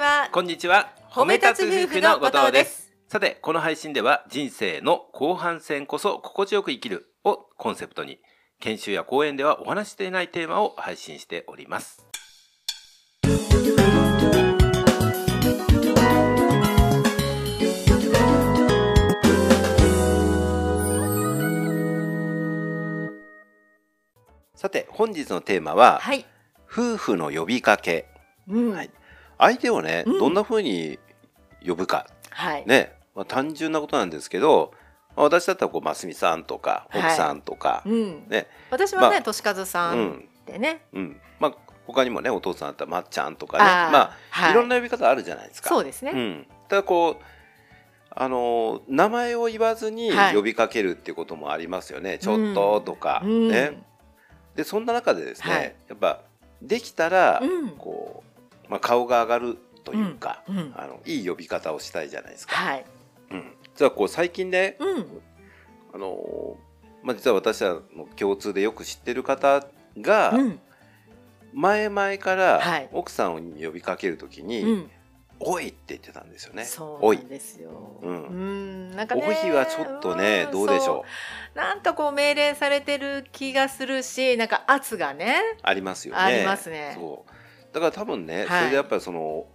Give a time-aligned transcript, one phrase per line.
[0.00, 0.28] は。
[0.30, 0.92] こんにちは。
[1.10, 2.92] 褒め立つ夫婦の後藤です。
[3.08, 8.18] さてこの配信では人生の後半戦こそ心地よく生きるをコンセプトに
[8.58, 12.04] 研修や講演ではお話していないテーマを配信しております。
[24.54, 26.26] さて本日のテーマは、はい、
[26.70, 28.06] 夫婦の呼びかけ。
[28.46, 28.72] うん。
[28.72, 28.90] はい
[29.40, 30.18] 相手をね、うん。
[30.18, 30.98] どんな風に
[31.66, 32.06] 呼ぶか。
[32.30, 34.72] はい、ね、まあ、単純なことなんですけど、
[35.16, 37.02] まあ私だったらこうますみさんとかはい。
[37.02, 40.00] 奥さんとか、うん、ね、私はね、まあとしかずさうん。
[40.00, 41.54] んでね、うん、まあ
[41.86, 44.52] 他にもねお父さんだったらまっちゃんとかね、まあ、はい。
[44.52, 45.68] い、ろんな呼び方あるじゃないですか。
[45.68, 47.24] そうですね、うん、ただこう
[48.12, 50.34] あの名前を言わずにはい。
[50.34, 53.48] 呼びかけるっていうこともありますよね、ちょっととか、うん。
[53.48, 53.82] ね。
[54.54, 55.74] でそんな中でですね、はい。
[55.88, 56.20] やっぱ
[56.60, 57.70] できたら、うん。
[57.70, 58.29] こう、
[58.70, 60.72] まあ、顔が上がるというか、うんうん。
[60.76, 62.54] あのいい呼び方をしたいじゃないですか。
[62.54, 62.84] はい、
[63.32, 65.06] うん、実はこう最近ね、うん、
[65.92, 66.70] あのー
[67.02, 67.82] まあ、実は私らの
[68.16, 69.66] 共通でよく知ってる方
[69.98, 70.60] が、うん、
[71.52, 72.88] 前々からはい。
[72.92, 74.90] 奥さんを呼びかけるときに「うん、
[75.40, 76.64] おい」って言ってたんですよね。
[76.64, 77.98] そうですよ。
[78.02, 78.24] うん。
[78.24, 81.04] うん、なんかね、はちょっとねんどうでしょ
[81.54, 81.58] う。
[81.58, 86.20] なんかこう命令されてる気がするし、なんか圧がね、ありますよね。
[86.20, 86.92] ありますね。
[86.94, 87.30] そう
[87.72, 88.58] だから多分ね、はい。
[88.60, 89.46] それでやっぱりその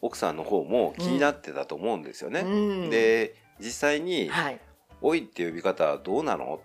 [0.00, 2.40] 奥さんの方も気になってたと思うんですよね。
[2.40, 4.60] うん、で実際にはい、
[5.02, 6.60] 「おい」って呼び方はどうなの？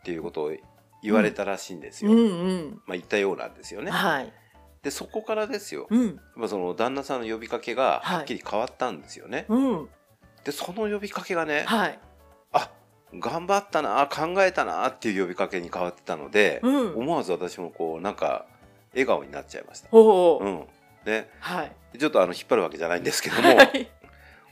[0.00, 0.52] っていうことを
[1.02, 2.10] 言われたらしいんですよ。
[2.10, 3.90] うんうん、まあ、言ったようなんですよね。
[3.90, 4.32] はい、
[4.82, 8.16] でそこからですよ、うん、まあ、その旦那さんの呼びかけがはい。
[8.18, 9.46] はっきり変わったんですよね。
[9.48, 9.88] うん、
[10.44, 11.98] でその呼びかけがね、はい、
[12.52, 12.70] あ
[13.14, 18.46] 頑張ったな考えたなっていう呼びかけに変わってたので、うん、思わず私もこうなんか
[18.92, 19.88] 笑顔になっちゃいました。
[19.92, 20.64] おお、うん
[21.04, 23.90] ね、はい、でちょっとあの引っ張るわけじゃないんですけどもはい、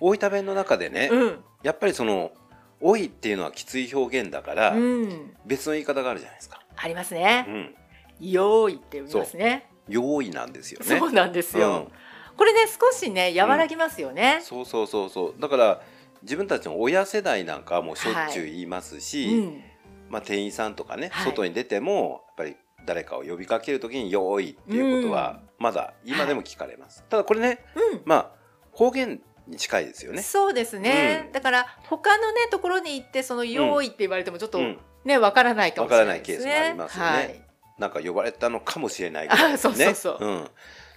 [0.00, 2.32] 大分弁の中でね、うん、やっぱりその
[2.80, 6.60] 「おい」っていうのはきつい表現だから、うん、別の言い方があるじゃないですか。
[6.76, 7.42] ありますうね。
[7.42, 7.74] ん、
[8.20, 9.70] 用意って言いますね。
[9.88, 10.98] 用意なんですよね。
[10.98, 11.70] そうなんですよ。
[11.70, 11.92] うん
[12.40, 14.40] これね少しね和らぎますよね。
[14.42, 15.82] そうそうそうそうだから
[16.22, 19.62] 自分たちの親世代なんかはもうしょっちゅう言いますし、うん、
[20.08, 22.56] まあ、店員さんとかね、はい外に出てもやっぱり
[22.86, 28.02] 誰かを呼びかける時に「用意」っていうことはまだ今でも聞かれます、ただこれねうん。
[28.04, 28.30] まあ
[28.72, 30.22] 方言に近いですよね。
[30.22, 31.32] そうですね、うん。
[31.32, 34.78] だから他のねところに行ってその用意って言われてもちょっとうん。
[35.04, 36.10] ねわからないかもしれないね。
[36.12, 37.10] わからないケースもありますよね。
[37.10, 37.46] はい。
[37.78, 40.26] なんか呼ばれたのかもしれないぐらい、ね、あそうそうそう。
[40.26, 40.50] ん。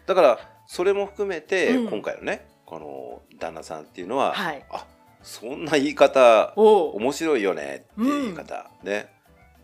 [0.05, 1.89] だからそれも含めて、うん。
[1.89, 4.65] 今回のねこの旦那さんっていうのは、はい。
[4.69, 4.85] あ
[5.21, 6.53] そんな言い方。
[6.55, 9.07] 面白いよねっていう言い方、ね。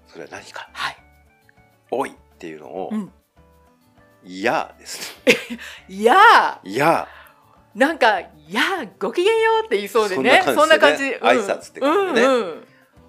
[0.07, 0.69] それは何か。
[0.73, 0.97] はい。
[1.91, 3.11] 「おい」っていうのをうん。
[4.23, 5.17] 「いや」です
[5.87, 7.07] いやーいや
[7.75, 10.41] なんかいやーごきげんようって言いそうでね。
[10.43, 11.03] そそんな感じ。
[11.03, 12.63] ねうん挨拶って感じでねうんうん。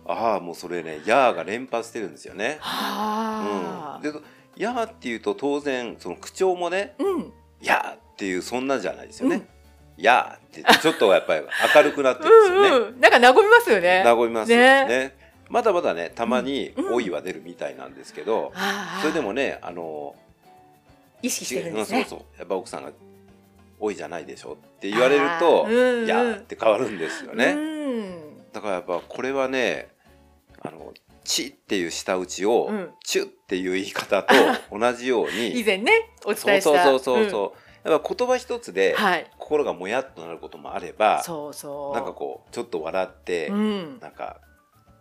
[0.06, 2.58] ああもうそれね「や」が連発してるんですよね。
[2.60, 4.00] はあ。
[4.02, 4.18] うん、で
[4.56, 7.32] 「や」っていうと当然その口調もねうん。
[7.60, 9.36] 「や」っていうそんなじゃないですよね。
[9.36, 9.48] うん
[9.96, 11.42] やってちょっとやっぱり
[11.74, 12.68] 明るくなってるんですよね。
[12.88, 13.00] うんうん。
[13.00, 14.02] なんか和みますよね。
[14.04, 15.16] 和みますよねね
[15.50, 18.52] まだまだねたまにうん「おい」は出るみたいなんですけど、
[19.02, 20.14] それでもねあの
[21.22, 22.06] 意識してるんですね。
[22.08, 22.92] そうそうやっぱ奥さんが
[23.80, 27.52] 「おい」じゃないでしょって言われるとうんう「んや」って変わるんですよね。
[27.52, 28.52] うん。
[28.52, 29.88] だからやっぱこれはね
[30.62, 30.94] あの
[31.24, 34.34] 「ち」っていう舌打ちをうん「ちゅ」っていう言い方と
[34.78, 36.84] 同じように以前ねお伝えした。
[36.84, 39.28] そうそうそううんそう、やっぱ言葉一つではい。
[39.36, 41.94] 心がもやっとなることもあれば、そうそう。
[41.94, 43.98] なんかこうちょっと笑って、うん。
[43.98, 44.40] なんか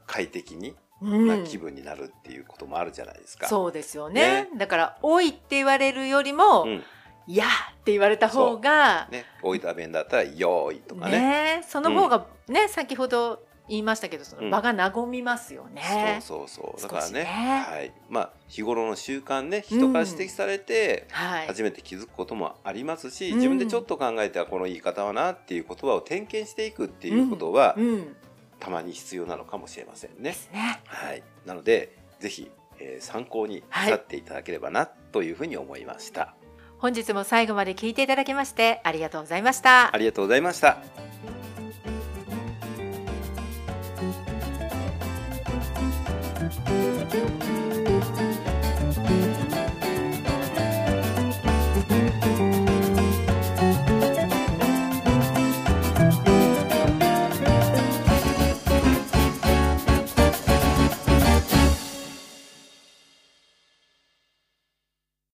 [0.10, 1.28] 快適にうん。
[1.28, 3.48] な気分になるっていうこともあるじゃないですか。
[3.48, 4.50] そうですよね。
[4.58, 6.84] だから「おい」って言われるよりもうん
[7.28, 7.46] 「いや」
[7.80, 11.20] って言われた方がね、大分弁だったら「よーい」とかね。
[11.20, 11.64] ね。
[11.66, 14.50] その方がね先ほど言いましたけどそのうん。
[14.50, 16.20] 場が和みますよね。
[16.22, 16.90] そうそうそう。
[16.90, 17.24] だからね。
[17.24, 17.66] ね。
[17.66, 17.94] はい。
[18.10, 21.48] まあ日頃の習慣ね人から指摘されて、はい。
[21.48, 23.36] 初めて気づくこともありますし、うん。
[23.38, 28.16] 自分でちょっと考えてはこの言い方はなっていう言葉を点検していくっていうことは、うん。
[28.60, 30.82] たまに必要なのかもしれませんねね。
[30.86, 36.36] はい、なのでぜひ、えー参考になさっていただければなというふうに思いました。
[36.80, 39.98] 本日も最後まで聞いていただきましてありがとうございましたあ。
[39.98, 40.78] りがとうございました。